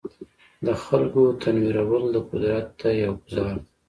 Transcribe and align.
د 0.65 0.67
خلکو 0.83 1.21
تنویرول 1.41 2.03
د 2.13 2.17
قدرت 2.29 2.67
ته 2.79 2.87
یو 3.03 3.13
ګوزار 3.21 3.53
دی. 3.63 3.67